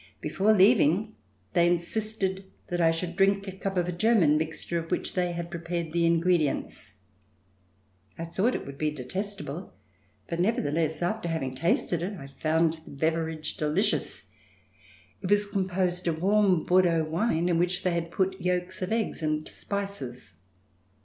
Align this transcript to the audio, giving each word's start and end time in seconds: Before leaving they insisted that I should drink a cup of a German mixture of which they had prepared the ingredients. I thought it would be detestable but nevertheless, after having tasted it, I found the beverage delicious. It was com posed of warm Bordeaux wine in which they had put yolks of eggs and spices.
Before 0.19 0.51
leaving 0.51 1.13
they 1.53 1.67
insisted 1.67 2.45
that 2.69 2.81
I 2.81 2.89
should 2.89 3.15
drink 3.15 3.47
a 3.47 3.51
cup 3.51 3.77
of 3.77 3.87
a 3.87 3.91
German 3.91 4.35
mixture 4.35 4.79
of 4.79 4.89
which 4.89 5.13
they 5.13 5.31
had 5.33 5.51
prepared 5.51 5.91
the 5.91 6.07
ingredients. 6.07 6.93
I 8.17 8.25
thought 8.25 8.55
it 8.55 8.65
would 8.65 8.79
be 8.79 8.89
detestable 8.89 9.75
but 10.27 10.39
nevertheless, 10.39 11.03
after 11.03 11.29
having 11.29 11.53
tasted 11.53 12.01
it, 12.01 12.17
I 12.17 12.29
found 12.39 12.81
the 12.83 12.89
beverage 12.89 13.57
delicious. 13.57 14.23
It 15.21 15.29
was 15.29 15.45
com 15.45 15.67
posed 15.69 16.07
of 16.07 16.23
warm 16.23 16.63
Bordeaux 16.63 17.03
wine 17.03 17.47
in 17.47 17.59
which 17.59 17.83
they 17.83 17.91
had 17.91 18.09
put 18.09 18.41
yolks 18.41 18.81
of 18.81 18.91
eggs 18.91 19.21
and 19.21 19.47
spices. 19.47 20.33